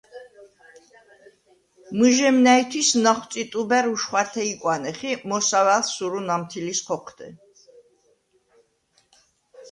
[1.97, 7.27] მჷჟემ ნა̈ჲთვის ნახვწი ტუბა̈რ უშხვა̈რთე იკვანეხ ი მოსავა̈ლს სურუ ნამთილის ხოჴდე.